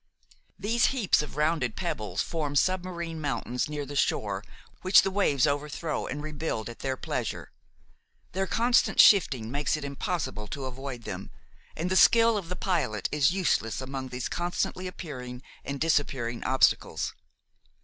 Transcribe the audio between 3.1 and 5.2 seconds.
mountains near the shore which the